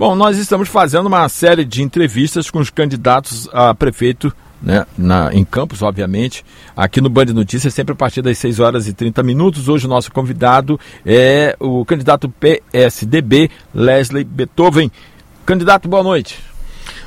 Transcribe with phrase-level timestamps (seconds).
[0.00, 5.28] Bom, nós estamos fazendo uma série de entrevistas com os candidatos a prefeito né, na,
[5.30, 6.42] em Campos, obviamente,
[6.74, 9.68] aqui no Band Notícias, sempre a partir das 6 horas e 30 minutos.
[9.68, 14.90] Hoje o nosso convidado é o candidato PSDB, Leslie Beethoven.
[15.44, 16.49] Candidato, boa noite.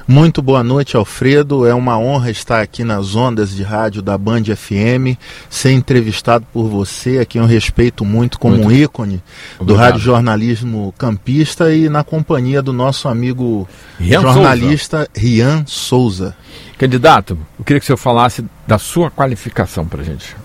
[0.08, 1.66] Muito boa noite, Alfredo.
[1.66, 5.18] É uma honra estar aqui nas ondas de rádio da Band FM,
[5.50, 8.68] ser entrevistado por você, a quem eu respeito muito como muito.
[8.68, 9.24] um ícone
[9.60, 9.66] Obrigado.
[9.66, 15.10] do rádio jornalismo campista e na companhia do nosso amigo Rian jornalista Souza.
[15.16, 16.36] Rian Souza.
[16.78, 20.36] Candidato, eu queria que o senhor falasse da sua qualificação para a gente.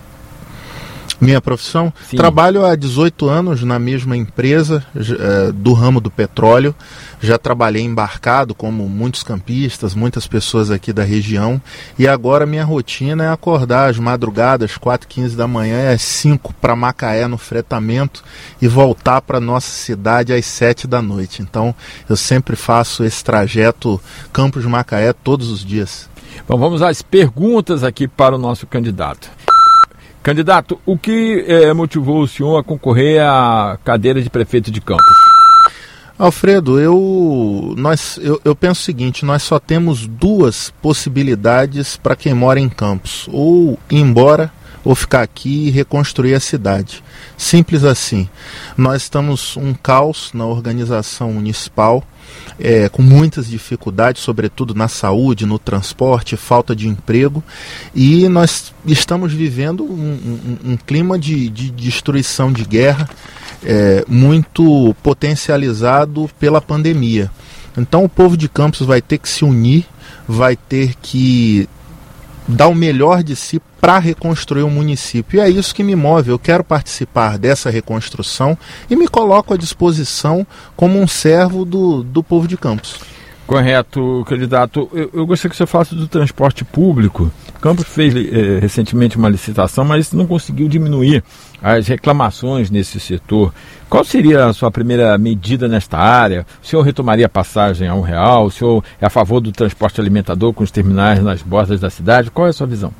[1.19, 1.91] Minha profissão?
[2.09, 2.15] Sim.
[2.15, 6.73] Trabalho há 18 anos na mesma empresa é, do ramo do petróleo.
[7.19, 11.61] Já trabalhei embarcado, como muitos campistas, muitas pessoas aqui da região.
[11.97, 16.75] E agora minha rotina é acordar às madrugadas, 4 15 da manhã, às 5 para
[16.75, 18.23] Macaé no fretamento
[18.61, 21.41] e voltar para nossa cidade às 7 da noite.
[21.41, 21.75] Então
[22.09, 23.99] eu sempre faço esse trajeto
[24.31, 26.09] Campos Macaé todos os dias.
[26.47, 29.29] Bom, vamos às perguntas aqui para o nosso candidato.
[30.21, 35.15] Candidato, o que eh, motivou o senhor a concorrer à cadeira de prefeito de Campos?
[36.17, 42.33] Alfredo, eu, nós, eu, eu penso o seguinte: nós só temos duas possibilidades para quem
[42.33, 44.51] mora em Campos: ou ir embora
[44.83, 47.03] ou ficar aqui e reconstruir a cidade.
[47.39, 48.27] Simples assim.
[48.75, 52.03] Nós estamos um caos na organização municipal
[52.59, 57.41] é, com muitas dificuldades, sobretudo na saúde, no transporte, falta de emprego,
[57.95, 59.87] e nós estamos vivendo um,
[60.65, 63.09] um, um clima de, de, destruição, de guerra,
[63.63, 67.31] é, muito potencializado pela pandemia.
[67.77, 69.85] Então o povo de Campos vai ter que se unir,
[70.27, 71.69] vai ter que
[72.45, 75.37] dar o melhor de si para reconstruir o município.
[75.37, 76.29] E é isso que me move.
[76.31, 78.57] Eu quero participar dessa reconstrução
[78.89, 82.99] e me coloco à disposição como um servo do, do povo de Campos.
[83.49, 84.87] Correto, candidato.
[84.93, 87.31] Eu, eu gostaria que você falasse do transporte público.
[87.59, 91.23] Campos fez eh, recentemente uma licitação, mas não conseguiu diminuir
[91.59, 93.51] as reclamações nesse setor.
[93.89, 96.45] Qual seria a sua primeira medida nesta área?
[96.61, 98.45] O senhor retomaria a passagem a um real?
[98.45, 102.29] O senhor é a favor do transporte alimentador com os terminais nas bordas da cidade?
[102.29, 102.93] Qual é a sua visão?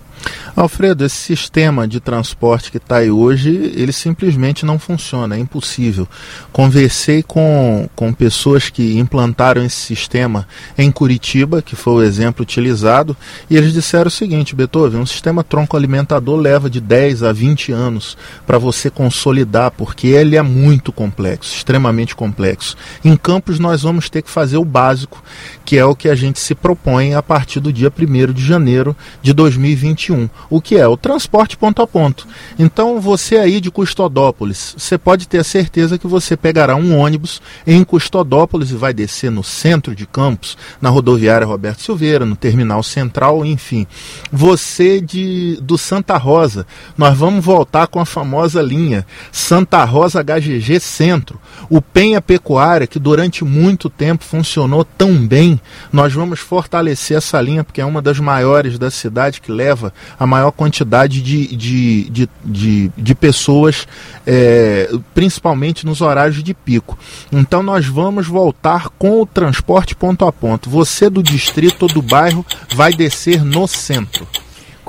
[0.56, 6.08] Alfredo, esse sistema de transporte que está aí hoje, ele simplesmente não funciona, é impossível.
[6.52, 13.16] Conversei com, com pessoas que implantaram esse sistema em Curitiba, que foi o exemplo utilizado,
[13.50, 17.72] e eles disseram o seguinte, Beethoven, um sistema tronco alimentador leva de 10 a 20
[17.72, 22.76] anos para você consolidar, porque ele é muito complexo, extremamente complexo.
[23.04, 25.24] Em Campos nós vamos ter que fazer o básico,
[25.70, 28.98] que é o que a gente se propõe a partir do dia 1 de janeiro
[29.22, 32.28] de 2021 o que é o transporte ponto a ponto.
[32.58, 37.40] Então você aí de Custodópolis, você pode ter a certeza que você pegará um ônibus
[37.68, 42.82] em Custodópolis e vai descer no centro de Campos, na rodoviária Roberto Silveira, no terminal
[42.82, 43.86] central, enfim.
[44.32, 46.66] Você de do Santa Rosa,
[46.98, 51.40] nós vamos voltar com a famosa linha Santa Rosa HGG Centro.
[51.70, 55.59] O Penha Pecuária, que durante muito tempo funcionou tão bem,
[55.92, 60.26] nós vamos fortalecer essa linha porque é uma das maiores da cidade que leva a
[60.26, 63.88] maior quantidade de, de, de, de, de pessoas,
[64.26, 66.98] é, principalmente nos horários de pico.
[67.32, 70.70] Então nós vamos voltar com o transporte ponto a ponto.
[70.70, 72.46] Você do distrito ou do bairro
[72.76, 74.28] vai descer no centro.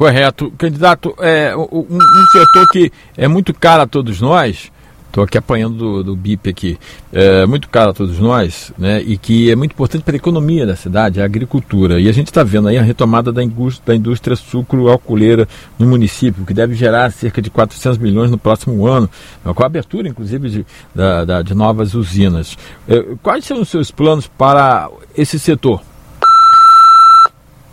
[0.00, 0.50] Correto.
[0.56, 4.72] Candidato, é, um, um setor que é muito caro a todos nós,
[5.10, 6.78] Estou aqui apanhando do, do BIP aqui.
[7.12, 9.02] É muito caro a todos nós, né?
[9.02, 12.00] E que é muito importante para a economia da cidade, a agricultura.
[12.00, 16.46] E a gente está vendo aí a retomada da indústria, da indústria sucro-alcooleira no município,
[16.46, 19.10] que deve gerar cerca de 400 milhões no próximo ano,
[19.42, 22.56] com a abertura, inclusive, de, da, da, de novas usinas.
[22.88, 25.82] É, quais são os seus planos para esse setor?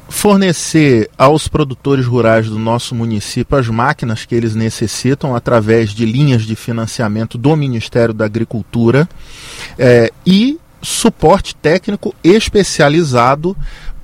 [0.09, 6.43] Fornecer aos produtores rurais do nosso município as máquinas que eles necessitam através de linhas
[6.43, 9.07] de financiamento do Ministério da Agricultura
[9.77, 13.55] é, e suporte técnico especializado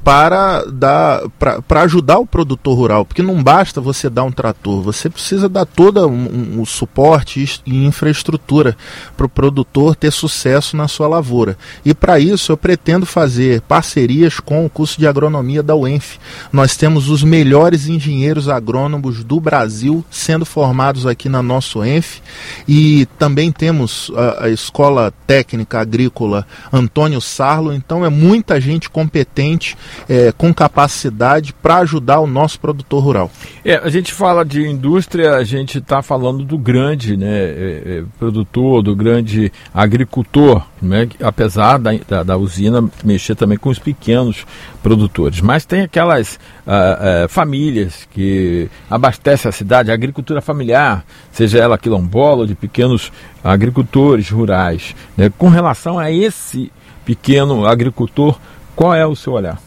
[0.04, 5.10] para, dar, para, ajudar o produtor rural, porque não basta você dar um trator, você
[5.10, 8.76] precisa dar todo um, um suporte e infraestrutura
[9.16, 11.58] para o produtor ter sucesso na sua lavoura.
[11.86, 16.18] E para isso eu pretendo fazer parcerias com o curso de agronomia da UENF.
[16.52, 22.22] Nós temos os melhores engenheiros agrônomos do Brasil sendo formados aqui na nossa UENF
[22.68, 29.78] e também temos a, a Escola Técnica Agrícola Antônio Sarlo, então é muita gente competente
[30.08, 33.32] é, com capacidade para ajudar o nosso produtor rural.
[33.66, 38.04] É, a gente fala de indústria, a gente está falando do grande né, é, é,
[38.20, 44.46] produtor, do grande agricultor, né, apesar da, da, da, usina mexer também com os pequenos
[44.82, 45.40] produtores.
[45.40, 46.36] Mas tem aquelas
[46.68, 53.12] uh, uh, famílias que abastecem a cidade, a agricultura familiar, seja ela quilombola de pequenos
[53.44, 54.94] agricultores rurais.
[55.16, 56.72] Né, com relação a esse
[57.06, 58.38] pequeno agricultor,
[58.76, 59.60] qual é o seu olhar?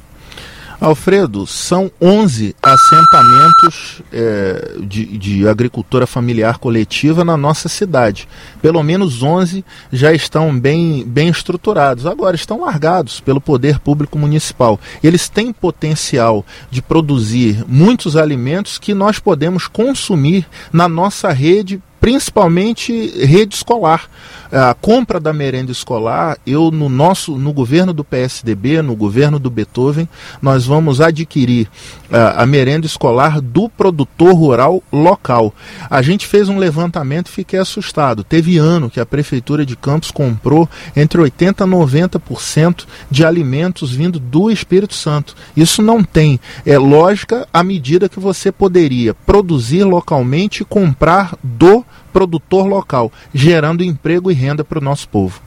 [0.81, 8.29] Alfredo, são 11 assentamentos é, de, de, agricultura familiar coletiva na nossa cidade.
[8.61, 12.05] Pelo menos 11 já estão bem, bem estruturados.
[12.05, 14.79] Agora, estão largados pelo poder público municipal.
[15.03, 22.93] Eles têm potencial de produzir muitos alimentos que nós podemos consumir na nossa rede principalmente
[23.25, 24.09] rede escolar.
[24.53, 29.51] A compra da merenda escolar, eu no nosso, no governo do PSDB, no governo do
[29.51, 30.09] Beethoven,
[30.41, 31.69] nós vamos adquirir
[32.11, 35.53] a, a merenda escolar do produtor rural local.
[35.91, 38.23] A gente fez um levantamento e fiquei assustado.
[38.23, 44.21] Teve ano que a prefeitura de Campos comprou entre 80 e 90% de alimentos vindo
[44.21, 45.35] do Espírito Santo.
[45.57, 51.85] Isso não tem é lógica à medida que você poderia produzir localmente e comprar do
[52.13, 55.41] produtor local, gerando emprego e renda para o nosso povo.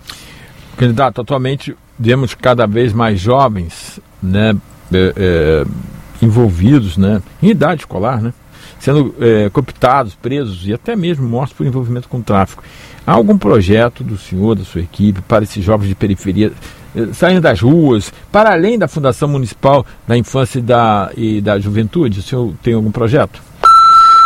[0.78, 4.56] Candidato, atualmente vemos cada vez mais jovens né,
[4.94, 5.66] é, é,
[6.22, 8.34] envolvidos né, em idade escolar, né,
[8.80, 12.64] sendo é, cooptados, presos e até mesmo mortos por envolvimento com tráfico.
[13.06, 16.54] Há algum projeto do senhor, da sua equipe, para esses jovens de periferia
[16.96, 21.60] é, saindo das ruas, para além da Fundação Municipal da Infância e da, e da
[21.60, 22.20] Juventude?
[22.20, 23.49] O senhor tem algum projeto?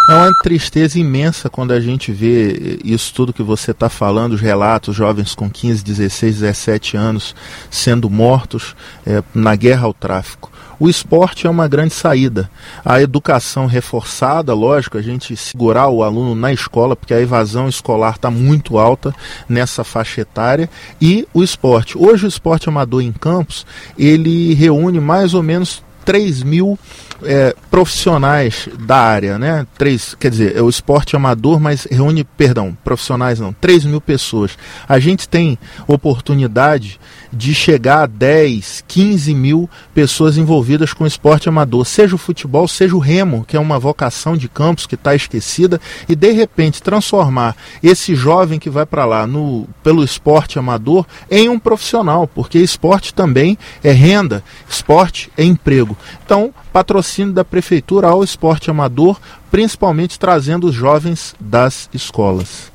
[0.09, 4.41] É uma tristeza imensa quando a gente vê isso tudo que você está falando, os
[4.41, 7.33] relatos, jovens com 15, 16, 17 anos
[7.71, 10.51] sendo mortos é, na guerra ao tráfico.
[10.77, 12.51] O esporte é uma grande saída.
[12.83, 18.15] A educação reforçada, lógico, a gente segurar o aluno na escola, porque a evasão escolar
[18.15, 19.15] está muito alta
[19.47, 21.97] nessa faixa etária, e o esporte.
[21.97, 23.65] Hoje o esporte amador em campos,
[23.97, 26.77] ele reúne mais ou menos 3 mil
[27.24, 29.65] é, profissionais da área, né?
[29.77, 34.57] Três, quer dizer, é o esporte amador, mas reúne, perdão, profissionais não, 3 mil pessoas.
[34.88, 35.57] A gente tem
[35.88, 37.00] oportunidade
[37.31, 42.68] de chegar a 10, 15 mil pessoas envolvidas com o esporte amador, seja o futebol,
[42.68, 46.81] seja o remo, que é uma vocação de campos que está esquecida, e de repente
[46.81, 52.59] transformar esse jovem que vai para lá no, pelo esporte amador em um profissional, porque
[52.59, 55.98] esporte também é renda, esporte é emprego.
[56.24, 59.19] Então, patrocínio da prefeitura ao esporte amador,
[59.51, 62.73] principalmente trazendo os jovens das escolas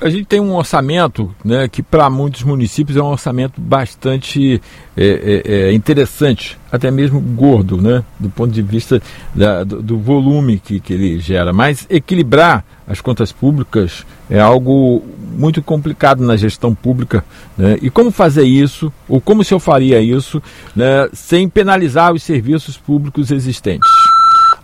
[0.00, 4.60] a gente tem um orçamento né, que para muitos municípios é um orçamento bastante
[4.96, 9.00] é, é, é, interessante, até mesmo gordo, né, do ponto de vista
[9.34, 11.52] da, do, do, volume que, que ele gera.
[11.52, 15.02] Mas equilibrar as contas públicas é algo
[15.36, 17.24] muito complicado na gestão pública.
[17.56, 20.42] Né, e como fazer isso, ou como se eu faria isso,
[20.74, 23.90] né, sem penalizar os serviços públicos existentes?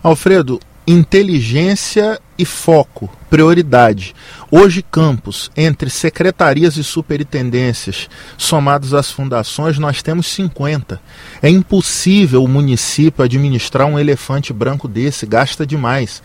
[0.03, 4.15] Alfredo, inteligência e foco, prioridade.
[4.49, 10.99] Hoje, campos, entre secretarias e superintendências, somados às fundações, nós temos 50.
[11.41, 16.21] É impossível o município administrar um elefante branco desse, gasta demais.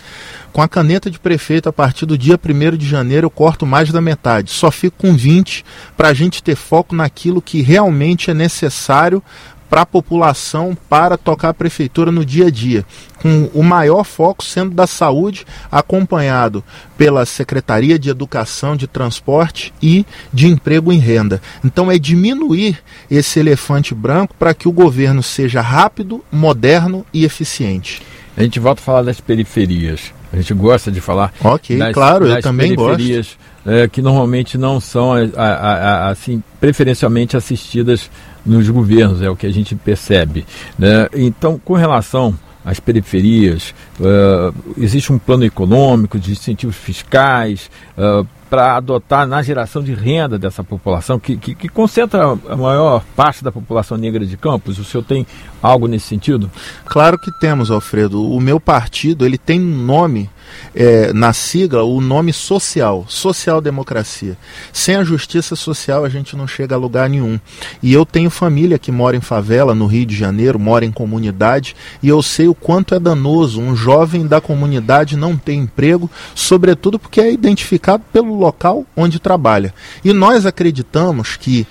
[0.53, 3.93] Com a caneta de prefeito, a partir do dia 1 de janeiro, eu corto mais
[3.93, 4.51] da metade.
[4.51, 5.65] Só fico com 20
[5.97, 9.23] para a gente ter foco naquilo que realmente é necessário
[9.69, 12.85] para a população para tocar a prefeitura no dia a dia,
[13.21, 16.63] com o maior foco sendo da saúde, acompanhado
[16.97, 21.41] pela Secretaria de Educação, de Transporte e de Emprego em Renda.
[21.65, 22.79] Então é diminuir
[23.11, 28.03] esse elefante branco para que o governo seja rápido, moderno e eficiente.
[28.37, 30.13] A gente volta a falar das periferias.
[30.33, 31.33] A gente gosta de falar.
[31.43, 33.75] Ok, das, claro, das eu também periferias, gosto.
[33.75, 38.11] É, que normalmente não são a, a, a, assim preferencialmente assistidas
[38.47, 40.47] nos governos, é o que a gente percebe.
[40.79, 41.09] Né?
[41.15, 48.77] Então, com relação às periferias, uh, existe um plano econômico de incentivos fiscais uh, para
[48.77, 53.51] adotar na geração de renda dessa população, que, que, que, concentra a maior parte da
[53.51, 54.79] população negra de Campos?
[54.79, 55.27] O senhor tem
[55.61, 56.51] algo nesse sentido?
[56.85, 58.23] Claro que temos, Alfredo.
[58.25, 60.31] O meu partido ele tem um nome
[60.75, 64.37] é, na sigla o nome social, social-democracia.
[64.73, 67.39] Sem a justiça social a gente não chega a lugar nenhum.
[67.83, 71.77] E eu tenho família que mora em favela no Rio de Janeiro, mora em comunidade,
[72.03, 76.99] e eu sei o quanto é danoso um jovem da comunidade não ter emprego, sobretudo
[76.99, 79.75] porque é identificado pelo local onde trabalha.
[80.05, 81.67] E nós acreditamos que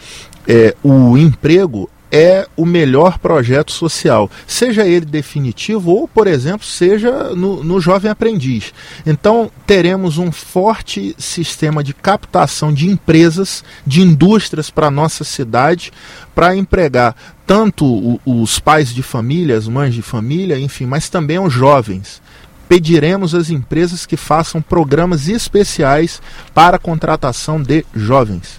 [0.48, 7.36] é, o emprego é o melhor projeto social, seja ele definitivo ou, por exemplo, seja
[7.36, 8.74] no, no Jovem Aprendiz.
[9.06, 15.92] Então, teremos um forte sistema de captação de empresas, de indústrias para nossa cidade,
[16.34, 21.52] para empregar tanto os pais de família, as mães de família, enfim, mas também os
[21.52, 22.22] jovens
[22.70, 26.20] pediremos às empresas que façam programas especiais
[26.54, 28.58] para a contratação de jovens.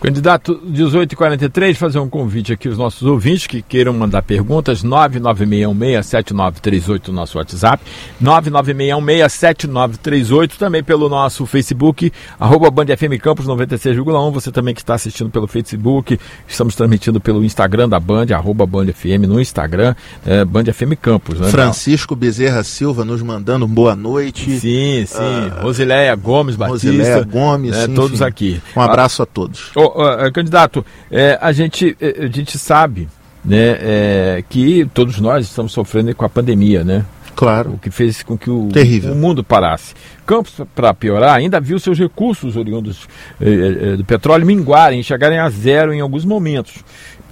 [0.00, 7.14] Candidato 1843, fazer um convite aqui aos nossos ouvintes que queiram mandar perguntas, 996167938 no
[7.14, 7.84] nosso WhatsApp,
[8.22, 15.28] 996167938 também pelo nosso Facebook, arroba Band FM Campos 96,1, você também que está assistindo
[15.28, 20.64] pelo Facebook, estamos transmitindo pelo Instagram da Band, arroba Band FM no Instagram, é, Band
[20.64, 21.38] FM Campos.
[21.38, 24.58] Né, Francisco Bezerra Silva nos mandando boa noite.
[24.58, 26.88] Sim, sim, uh, Rosileia Gomes Batista.
[26.88, 28.62] Rosileia Gomes, né, sim, todos aqui.
[28.74, 29.70] Um abraço a todos.
[29.76, 29.89] Oh,
[30.32, 33.08] candidato, é, a, gente, é, a gente sabe
[33.44, 37.04] né, é, que todos nós estamos sofrendo com a pandemia, né?
[37.34, 37.72] Claro.
[37.72, 38.68] O que fez com que o,
[39.10, 39.94] o mundo parasse.
[40.26, 43.08] Campos, para piorar, ainda viu seus recursos oriundos
[43.40, 46.84] eh, do petróleo minguarem, chegarem a zero em alguns momentos.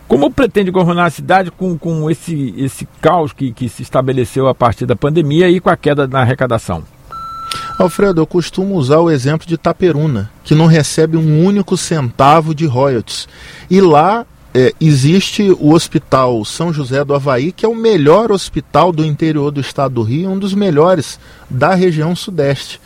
[0.08, 4.54] Como pretende governar a cidade com, com esse, esse caos que, que se estabeleceu a
[4.54, 6.82] partir da pandemia e com a queda na arrecadação?
[7.78, 12.66] Alfredo, eu costumo usar o exemplo de Taperuna, que não recebe um único centavo de
[12.66, 13.28] royalties.
[13.70, 18.90] E lá é, existe o Hospital São José do Havaí, que é o melhor hospital
[18.92, 22.80] do interior do estado do Rio, um dos melhores da região sudeste.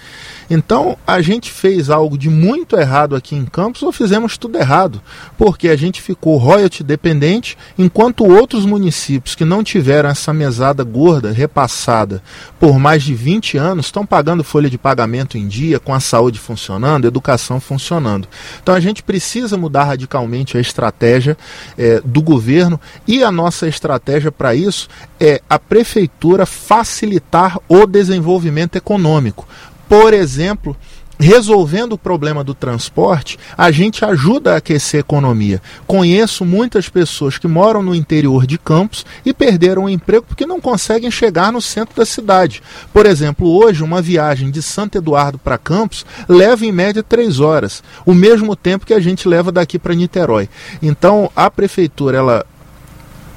[0.54, 5.00] Então, a gente fez algo de muito errado aqui em Campos ou fizemos tudo errado?
[5.38, 11.32] Porque a gente ficou royalty dependente, enquanto outros municípios que não tiveram essa mesada gorda
[11.32, 12.23] repassada
[12.61, 16.38] por mais de 20 anos estão pagando folha de pagamento em dia, com a saúde
[16.38, 18.28] funcionando, educação funcionando.
[18.62, 21.35] Então, a gente precisa mudar radicalmente a estratégia
[21.78, 22.78] é, do governo
[23.09, 24.87] e a nossa estratégia para isso
[25.18, 29.49] é a prefeitura facilitar o desenvolvimento econômico
[29.92, 30.75] por exemplo,
[31.20, 35.61] resolvendo o problema do transporte, a gente ajuda a aquecer a economia.
[35.87, 40.62] Conheço muitas pessoas que moram no interior de Campos e perderam o emprego porque não
[40.62, 42.62] conseguem chegar no centro da cidade.
[42.90, 47.82] Por exemplo, hoje uma viagem de Santo Eduardo para Campos leva em média três horas,
[48.06, 50.49] o mesmo tempo que a gente leva daqui para Niterói.
[50.80, 52.46] Então a prefeitura ela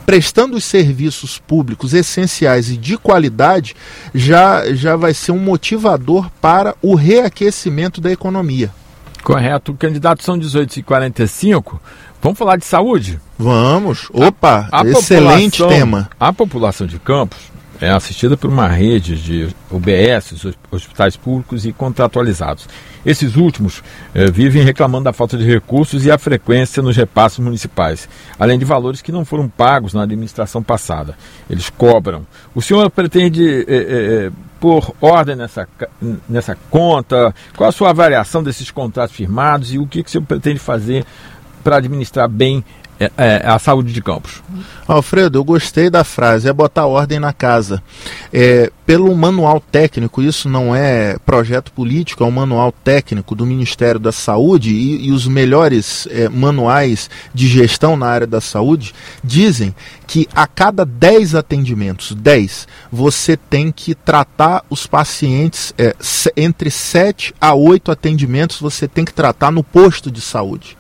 [0.05, 3.75] prestando os serviços públicos essenciais e de qualidade,
[4.13, 8.71] já, já vai ser um motivador para o reaquecimento da economia.
[9.24, 9.74] Correto.
[9.74, 11.79] Candidato são 18h45.
[12.21, 13.19] Vamos falar de saúde?
[13.38, 14.07] Vamos.
[14.13, 16.09] Opa, a, a excelente tema.
[16.19, 22.67] A população de Campos é assistida por uma rede de UBS, hospitais públicos e contratualizados.
[23.05, 28.10] Esses últimos eh, vivem reclamando da falta de recursos e a frequência nos repasses municipais,
[28.39, 31.15] além de valores que não foram pagos na administração passada.
[31.50, 32.25] Eles cobram.
[32.55, 35.67] O senhor pretende eh, eh, pôr ordem nessa,
[36.27, 37.36] nessa conta?
[37.55, 41.05] Qual a sua avaliação desses contratos firmados e o que, que o senhor pretende fazer
[41.63, 42.63] para administrar bem
[42.99, 44.41] é, é, a saúde de Campos.
[44.87, 47.81] Alfredo, eu gostei da frase, é botar ordem na casa.
[48.31, 53.99] É, pelo manual técnico, isso não é projeto político, é um manual técnico do Ministério
[53.99, 59.75] da Saúde e, e os melhores é, manuais de gestão na área da saúde dizem
[60.07, 65.95] que a cada 10 atendimentos, 10, você tem que tratar os pacientes, é,
[66.37, 70.77] entre 7 a 8 atendimentos você tem que tratar no posto de saúde.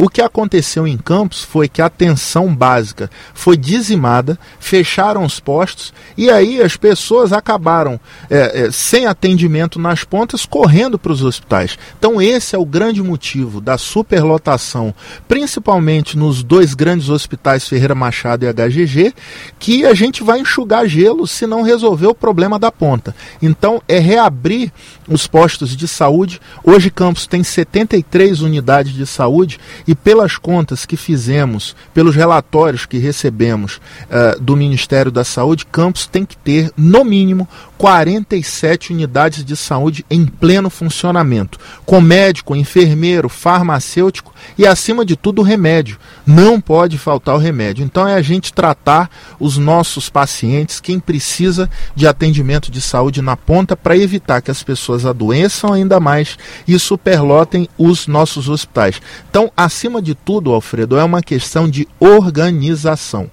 [0.00, 5.92] O que aconteceu em Campos foi que a atenção básica foi dizimada, fecharam os postos
[6.16, 7.98] e aí as pessoas acabaram
[8.30, 11.76] é, é, sem atendimento nas pontas, correndo para os hospitais.
[11.98, 14.94] Então, esse é o grande motivo da superlotação,
[15.26, 19.12] principalmente nos dois grandes hospitais Ferreira Machado e HGG,
[19.58, 23.16] que a gente vai enxugar gelo se não resolver o problema da ponta.
[23.42, 24.72] Então, é reabrir
[25.08, 26.40] os postos de saúde.
[26.62, 32.98] Hoje, Campos tem 73 unidades de saúde e pelas contas que fizemos, pelos relatórios que
[32.98, 39.56] recebemos uh, do Ministério da Saúde, Campos tem que ter, no mínimo, 47 unidades de
[39.56, 45.96] saúde em pleno funcionamento, com médico, enfermeiro, farmacêutico e, acima de tudo, remédio.
[46.26, 47.84] Não pode faltar o remédio.
[47.84, 49.08] Então, é a gente tratar
[49.38, 54.62] os nossos pacientes, quem precisa de atendimento de saúde na ponta, para evitar que as
[54.62, 59.00] pessoas adoeçam ainda mais e superlotem os nossos hospitais.
[59.30, 63.30] Então, acima de tudo, Alfredo, é uma questão de organização.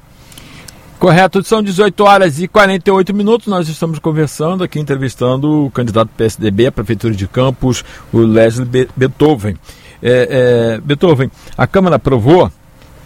[1.05, 3.45] Correto, são 18 horas e 48 minutos.
[3.45, 9.55] Nós estamos conversando aqui, entrevistando o candidato PSDB à Prefeitura de Campos, o Leslie Beethoven.
[10.01, 12.51] É, é, Beethoven, a Câmara aprovou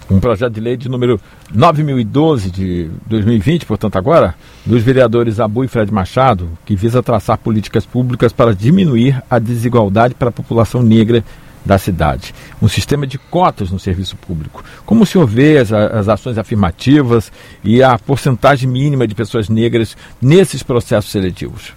[0.10, 1.20] um projeto de lei de número
[1.53, 4.34] 9012 de 2020, portanto agora,
[4.65, 10.15] dos vereadores Abu e Fred Machado, que visa traçar políticas públicas para diminuir a desigualdade
[10.15, 11.22] para a população negra
[11.66, 12.34] da cidade.
[12.62, 14.63] Um sistema de cotas no serviço público.
[14.86, 17.32] Como o senhor vê as, as ações afirmativas
[17.63, 21.74] e a porcentagem mínima de pessoas negras nesses processos seletivos?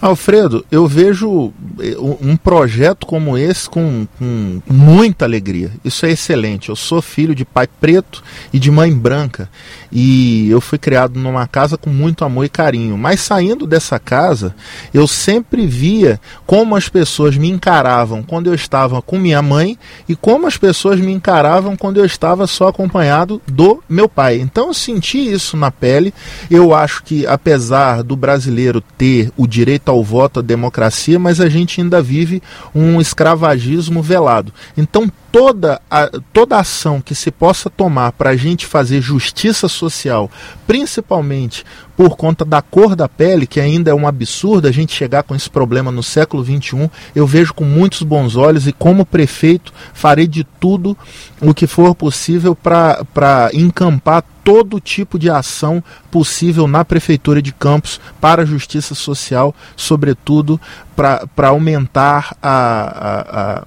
[0.00, 5.70] Alfredo, eu vejo eh, um projeto como esse com, com, muita alegria.
[5.84, 6.70] Isso é excelente.
[6.70, 9.50] Eu sou filho de pai preto e de mãe branca.
[9.92, 12.96] E eu fui criado numa casa com muito amor e carinho.
[12.96, 14.54] Mas saindo dessa casa,
[14.94, 19.78] eu sempre via como as pessoas me encaravam quando eu estava com minha mãe
[20.08, 24.38] e como as pessoas me encaravam quando eu estava só acompanhado do meu pai.
[24.40, 26.14] Então eu senti isso na pele.
[26.50, 31.48] Eu acho que apesar do brasileiro ter o direito ao voto, à democracia, mas a
[31.48, 32.42] gente ainda vive
[32.74, 34.52] um escravagismo velado.
[34.76, 40.30] Então, toda, a, toda ação que se possa tomar para a gente fazer justiça social,
[40.66, 41.64] principalmente
[41.96, 45.34] por conta da cor da pele, que ainda é um absurdo a gente chegar com
[45.34, 50.26] esse problema no século XXI, eu vejo com muitos bons olhos e, como prefeito, farei
[50.26, 50.96] de tudo
[51.40, 58.00] o que for possível para encampar todo tipo de ação possível na Prefeitura de Campos
[58.20, 60.58] para a justiça social, sobretudo
[60.96, 63.20] para aumentar a, a,
[63.58, 63.64] a,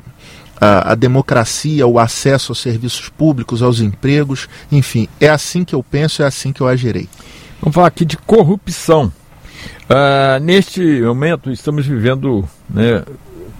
[0.60, 6.22] a, democracia, o acesso aos serviços públicos, aos empregos, enfim, é assim que eu penso,
[6.22, 7.10] é assim que eu agirei.
[7.60, 9.12] Vamos falar aqui de corrupção.
[9.84, 13.04] Uh, neste momento estamos vivendo, né,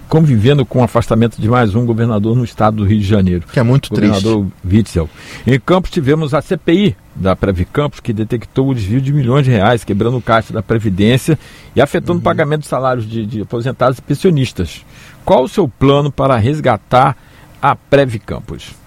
[0.08, 3.44] convivendo com o afastamento de mais um governador no estado do Rio de Janeiro.
[3.52, 4.76] Que é muito governador triste.
[4.76, 5.10] Witzel.
[5.46, 9.50] Em Campos tivemos a CPI da Previ Campos, que detectou o desvio de milhões de
[9.50, 11.38] reais, quebrando o caixa da Previdência
[11.74, 12.18] e afetando uhum.
[12.18, 14.84] o pagamento de salários de, de aposentados e pensionistas.
[15.24, 17.16] Qual o seu plano para resgatar
[17.60, 18.83] a Previ Campos?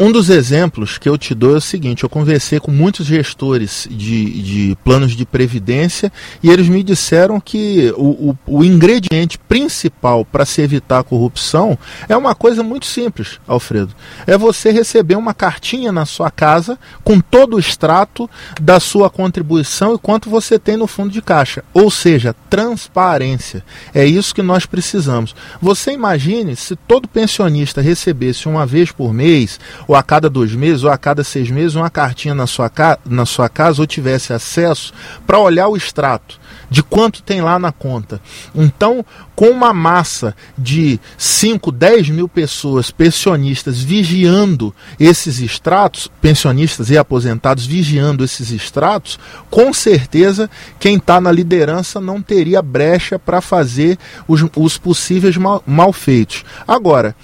[0.00, 3.86] Um dos exemplos que eu te dou é o seguinte: eu conversei com muitos gestores
[3.88, 10.24] de, de planos de previdência e eles me disseram que o, o, o ingrediente principal
[10.24, 13.94] para se evitar a corrupção é uma coisa muito simples, Alfredo.
[14.26, 18.28] É você receber uma cartinha na sua casa com todo o extrato
[18.60, 21.62] da sua contribuição e quanto você tem no fundo de caixa.
[21.72, 23.64] Ou seja, transparência.
[23.94, 25.36] É isso que nós precisamos.
[25.62, 30.84] Você imagine se todo pensionista recebesse uma vez por mês ou a cada dois meses,
[30.84, 32.70] ou a cada seis meses, uma cartinha na sua,
[33.04, 34.92] na sua casa, ou tivesse acesso
[35.26, 36.38] para olhar o extrato
[36.70, 38.20] de quanto tem lá na conta.
[38.54, 46.98] Então, com uma massa de 5, 10 mil pessoas pensionistas vigiando esses extratos, pensionistas e
[46.98, 49.18] aposentados vigiando esses extratos,
[49.50, 55.62] com certeza quem está na liderança não teria brecha para fazer os, os possíveis mal,
[55.66, 56.44] malfeitos.
[56.66, 57.14] Agora,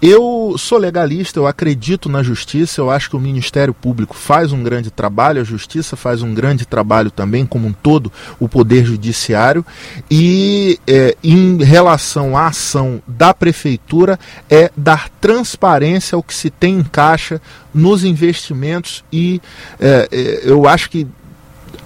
[0.00, 4.62] eu sou legalista, eu acredito na justiça, eu acho que o Ministério Público faz um
[4.62, 9.64] grande trabalho, a justiça faz um grande trabalho também, como um todo, o Poder Judiciário.
[10.10, 16.78] E é, em relação à ação da Prefeitura, é dar transparência ao que se tem
[16.78, 17.40] em caixa
[17.74, 19.40] nos investimentos e
[19.78, 21.06] é, é, eu acho que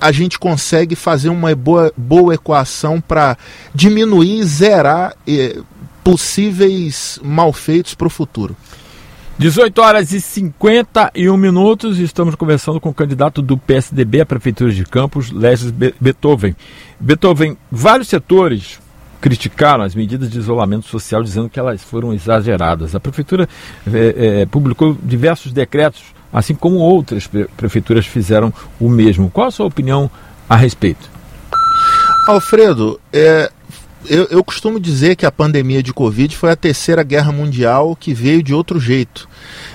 [0.00, 3.36] a gente consegue fazer uma boa, boa equação para
[3.72, 5.56] diminuir zerar é,
[6.02, 8.56] possíveis malfeitos para o futuro.
[9.38, 14.84] 18 horas e 51 minutos, estamos conversando com o candidato do PSDB à Prefeitura de
[14.84, 16.54] Campos, Lésio Beethoven.
[17.00, 18.78] Beethoven, vários setores
[19.20, 22.94] criticaram as medidas de isolamento social, dizendo que elas foram exageradas.
[22.94, 23.48] A Prefeitura
[23.92, 29.30] é, é, publicou diversos decretos, assim como outras prefeituras fizeram o mesmo.
[29.30, 30.10] Qual a sua opinião
[30.48, 31.10] a respeito?
[32.28, 33.50] Alfredo, é,
[34.06, 38.12] eu, eu costumo dizer que a pandemia de Covid foi a terceira guerra mundial que
[38.12, 39.28] veio de outro jeito.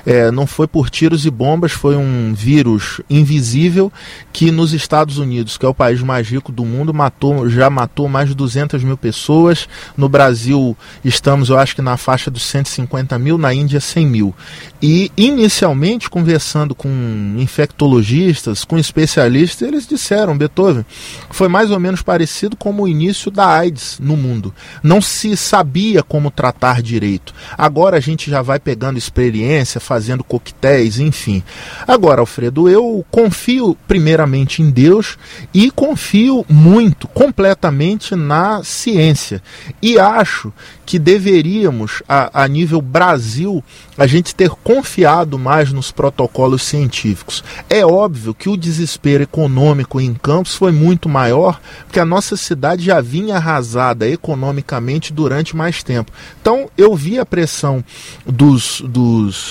[0.06, 3.92] É, não foi por tiros e bombas, foi um vírus invisível
[4.32, 8.08] que nos Estados Unidos, que é o país mais rico do mundo, matou, já matou
[8.08, 9.68] mais de 200 mil pessoas.
[9.96, 14.36] No Brasil, estamos, eu acho que na faixa dos 150 mil, na Índia, 100 mil.
[14.82, 16.90] E, inicialmente, conversando com
[17.38, 20.86] infectologistas, com especialistas, eles disseram, Beethoven,
[21.32, 24.54] foi mais ou menos parecido como o início da AIDS no mundo.
[24.84, 27.34] Não se sabia como tratar direito.
[27.58, 31.44] Agora a gente já vai pegando experiência, fazendo coquetéis, enfim.
[31.88, 35.18] Agora, Alfredo, eu confio primeiramente em Deus
[35.54, 39.42] e confio muito, completamente na ciência.
[39.82, 40.52] E acho
[40.86, 43.64] que deveríamos, a, a nível Brasil,
[43.98, 47.44] a gente ter confiado mais nos protocolos científicos.
[47.70, 52.86] É óbvio que o desespero econômico em Campos foi muito maior, porque a nossa cidade
[52.86, 56.12] já vinha arrasada economicamente durante mais tempo.
[56.42, 57.84] Então, eu vi a pressão
[58.26, 59.47] dos, dos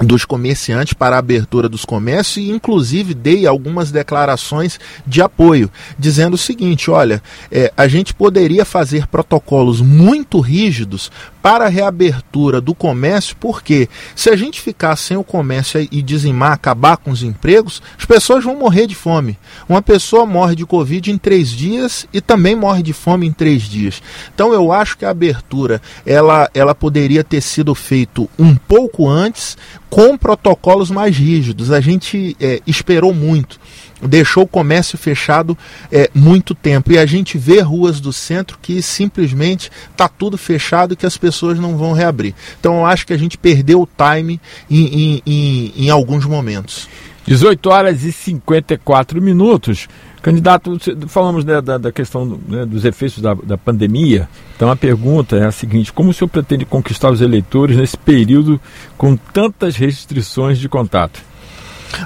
[0.00, 6.34] dos comerciantes para a abertura dos comércios e inclusive dei algumas declarações de apoio, dizendo
[6.34, 11.10] o seguinte: olha, é, a gente poderia fazer protocolos muito rígidos
[11.46, 16.50] para a reabertura do comércio, porque se a gente ficar sem o comércio e dizimar,
[16.50, 19.38] acabar com os empregos, as pessoas vão morrer de fome.
[19.68, 23.62] Uma pessoa morre de Covid em três dias e também morre de fome em três
[23.62, 24.02] dias.
[24.34, 29.56] Então eu acho que a abertura ela, ela poderia ter sido feito um pouco antes,
[29.88, 31.70] com protocolos mais rígidos.
[31.70, 33.60] A gente é, esperou muito
[34.02, 35.56] deixou o comércio fechado
[35.90, 36.92] é, muito tempo.
[36.92, 41.16] E a gente vê ruas do centro que simplesmente está tudo fechado e que as
[41.16, 42.34] pessoas não vão reabrir.
[42.58, 46.88] Então eu acho que a gente perdeu o time em, em, em, em alguns momentos.
[47.26, 49.88] 18 horas e 54 minutos.
[50.22, 54.28] Candidato, falamos né, da, da, questão né, dos efeitos da, da, pandemia.
[54.56, 58.60] Então a pergunta é a seguinte: como o senhor pretende conquistar os eleitores nesse período
[58.96, 61.20] com tantas restrições de contato?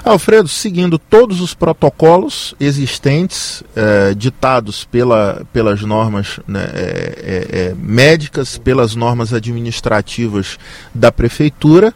[0.03, 8.57] Alfredo, seguindo todos os protocolos existentes, é, ditados pela, pelas normas né, é, é médicas,
[8.57, 10.57] pelas normas administrativas
[10.93, 11.93] da prefeitura,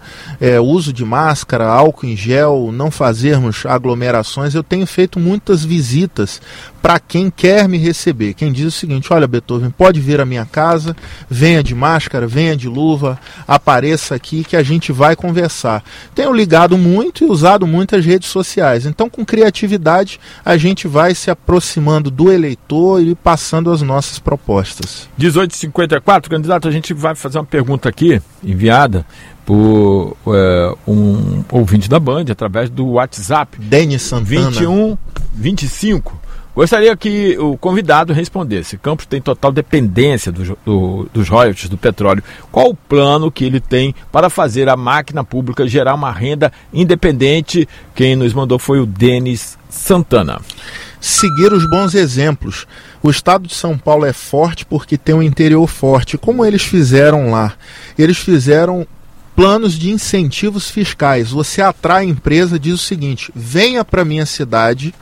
[0.64, 6.42] uso de máscara, álcool em gel, não fazermos aglomerações, eu tenho feito muitas visitas
[6.86, 8.36] para quem quer me receber.
[8.36, 10.96] Quem diz o seguinte: olha, Beethoven, pode vir à minha casa,
[11.28, 15.84] venha de máscara, venha de luva, apareça aqui que a gente vai conversar.
[16.14, 18.86] Tenho ligado muito e usado muitas redes sociais.
[18.86, 25.10] Então, com criatividade, a gente vai se aproximando do eleitor e passando as nossas propostas.
[25.18, 29.06] 1854, candidato, a gente vai fazer uma pergunta aqui, enviada
[29.46, 33.60] por é, um ouvinte da Band através do WhatsApp.
[33.60, 34.50] Denis Santana.
[34.50, 34.98] 21
[35.34, 36.25] 25
[36.56, 38.78] Gostaria que o convidado respondesse.
[38.78, 42.24] Campos tem total dependência do, do, dos royalties do petróleo.
[42.50, 47.68] Qual o plano que ele tem para fazer a máquina pública gerar uma renda independente?
[47.94, 50.40] Quem nos mandou foi o Denis Santana.
[51.02, 52.66] Seguir os bons exemplos.
[53.04, 56.18] O estado de São Paulo é forte porque tem um interior forte.
[56.18, 57.54] Como eles fizeram lá?
[58.00, 58.88] Eles fizeram
[59.36, 61.32] planos de incentivos fiscais.
[61.32, 64.94] Você atrai a empresa, diz o seguinte: venha para minha cidade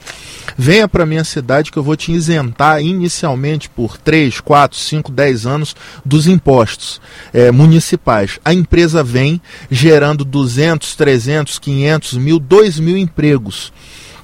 [0.57, 5.45] venha para minha cidade que eu vou te isentar inicialmente por 3, 4, 5, 10
[5.45, 7.01] anos dos impostos
[7.33, 8.39] é, municipais.
[8.43, 13.71] A empresa vem gerando 200, 300, 500 mil, 2 mil empregos.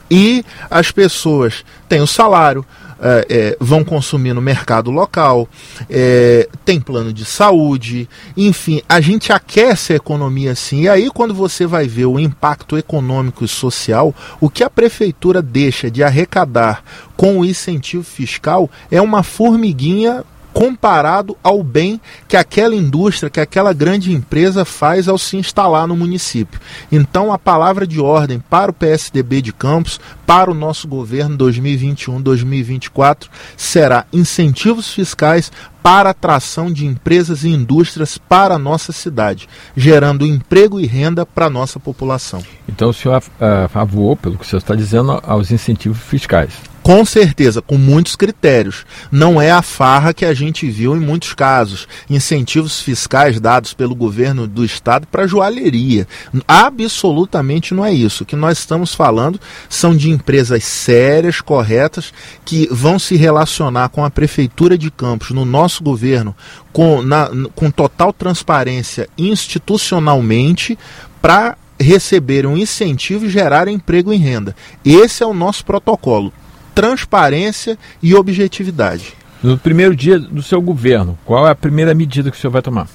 [0.10, 2.66] E as pessoas têm o salário,
[3.02, 5.48] é, é, vão consumir no mercado local,
[5.90, 10.82] é, tem plano de saúde, enfim, a gente aquece a economia assim.
[10.82, 15.42] E aí, quando você vai ver o impacto econômico e social, o que a prefeitura
[15.42, 16.84] deixa de arrecadar
[17.16, 23.74] com o incentivo fiscal é uma formiguinha comparado ao bem que aquela indústria, que aquela
[23.74, 26.60] grande empresa faz ao se instalar no município.
[26.92, 33.28] Então, a palavra de ordem para o PSDB de Campos, para o nosso governo 2021-2024,
[33.56, 40.80] será incentivos fiscais para atração de empresas e indústrias para a nossa cidade, gerando emprego
[40.80, 42.44] e renda para a nossa população.
[42.68, 43.24] Então, o senhor
[43.70, 46.54] favor, pelo que o senhor está dizendo, aos incentivos fiscais?
[46.82, 48.86] Com certeza, com muitos critérios.
[49.12, 51.88] Não é a farra que a gente viu em muitos casos.
[52.10, 56.08] Incentivos fiscais dados pelo governo do estado para joalheria.
[56.48, 58.24] Absolutamente não é isso.
[58.24, 62.14] O que nós estamos falando são de empresas sérias, corretas,
[62.46, 66.36] que vão se relacionar com a prefeitura de Campos, no nosso governo,
[66.74, 70.78] com, na, com total transparência institucionalmente,
[71.22, 74.56] para receber um incentivo e gerar emprego e renda.
[74.84, 76.34] Esse é o nosso protocolo
[76.80, 79.14] transparência e objetividade.
[79.44, 82.62] No primeiro dia do seu governo, qual é a primeira medida que o senhor vai
[82.62, 82.88] tomar?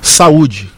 [0.00, 0.70] Saúde.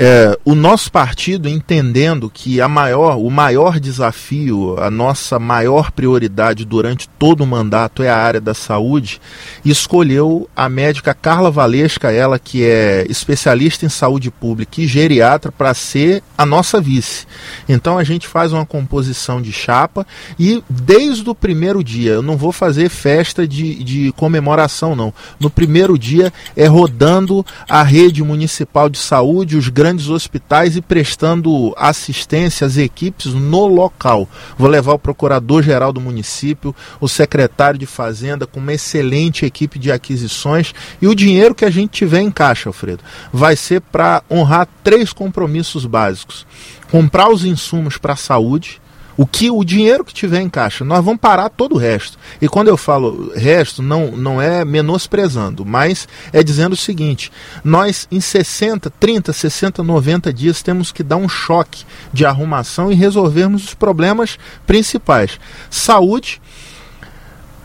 [0.00, 6.64] É, o nosso partido, entendendo que a maior, o maior desafio, a nossa maior prioridade
[6.64, 9.20] durante todo o mandato é a área da saúde,
[9.64, 15.74] escolheu a médica Carla Valesca, ela que é especialista em saúde pública e geriatra, para
[15.74, 17.26] ser a nossa vice.
[17.68, 20.06] Então a gente faz uma composição de chapa
[20.38, 25.12] e desde o primeiro dia, eu não vou fazer festa de, de comemoração, não.
[25.40, 30.82] No primeiro dia é rodando a rede municipal de saúde, os grandes grandes hospitais e
[30.82, 34.28] prestando assistência às equipes no local.
[34.58, 39.90] Vou levar o procurador-geral do município, o secretário de Fazenda, com uma excelente equipe de
[39.90, 44.68] aquisições e o dinheiro que a gente tiver em caixa, Alfredo, vai ser para honrar
[44.84, 46.46] três compromissos básicos:
[46.90, 48.82] comprar os insumos para a saúde
[49.18, 52.16] O que o dinheiro que tiver em caixa, nós vamos parar todo o resto.
[52.40, 57.32] E quando eu falo resto, não, não é menosprezando, mas é dizendo o seguinte:
[57.64, 62.94] nós em 60, 30, 60, 90 dias temos que dar um choque de arrumação e
[62.94, 65.40] resolvermos os problemas principais.
[65.68, 66.40] Saúde,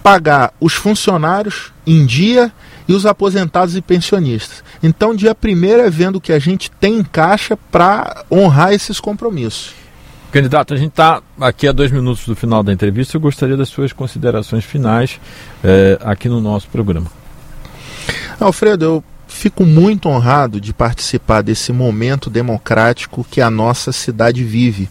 [0.01, 2.51] pagar os funcionários em dia
[2.87, 4.63] e os aposentados e pensionistas.
[4.81, 8.99] Então, dia primeiro é vendo o que a gente tem em caixa para honrar esses
[8.99, 9.82] compromissos.
[10.33, 13.15] Candidato, a gente está aqui a dois minutos do final da entrevista.
[13.15, 15.21] Eu gostaria das suas considerações finais
[15.63, 17.05] eh, aqui no nosso programa.
[18.39, 24.89] Alfredo, eu fico muito honrado de participar desse momento democrático que a nossa cidade vive.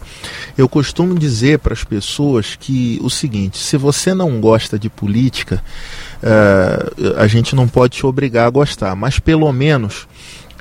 [0.57, 5.61] Eu costumo dizer para as pessoas que o seguinte: se você não gosta de política,
[6.23, 10.07] uh, a gente não pode te obrigar a gostar, mas pelo menos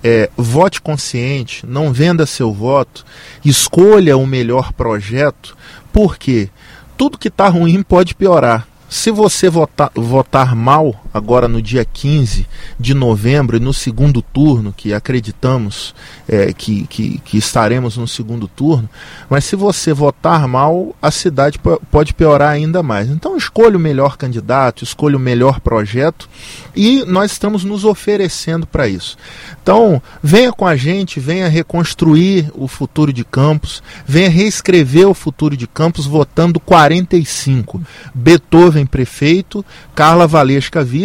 [0.02, 3.04] é, vote consciente, não venda seu voto,
[3.44, 5.56] escolha o melhor projeto,
[5.92, 6.48] porque
[6.96, 8.66] tudo que está ruim pode piorar.
[8.88, 12.46] Se você votar, votar mal agora no dia 15
[12.79, 15.94] de novembro e no segundo turno, que acreditamos
[16.29, 18.88] é, que, que, que, estaremos no segundo turno,
[19.29, 23.09] mas se você votar mal, a cidade pode piorar ainda mais.
[23.09, 26.29] Então escolha o melhor candidato, escolha o melhor projeto
[26.75, 29.16] e nós estamos nos oferecendo para isso.
[29.62, 35.57] Então venha com a gente, venha reconstruir o futuro de Campos, venha reescrever o futuro
[35.57, 37.81] de Campos votando 45.
[38.14, 41.01] Beethoven prefeito, Carla Valesca vice,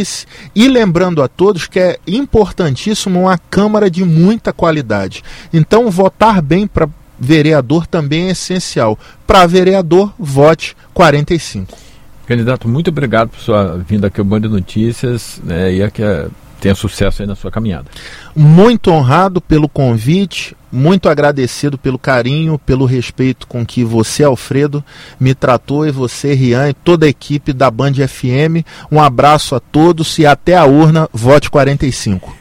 [0.55, 5.23] e lembrando a todos que é importantíssimo uma Câmara de muita qualidade.
[5.53, 8.97] Então, votar bem para vereador também é essencial.
[9.25, 11.75] Para vereador, vote 45.
[12.27, 16.03] Candidato, muito obrigado por sua vinda aqui ao Band de Notícias né, e é que
[16.59, 17.85] tenha sucesso aí na sua caminhada.
[18.35, 24.83] Muito honrado pelo convite, muito agradecido pelo carinho, pelo respeito com que você, Alfredo,
[25.19, 28.65] me tratou e você, Rian, e toda a equipe da Band FM.
[28.91, 32.37] Um abraço a todos e até a urna, vote 45.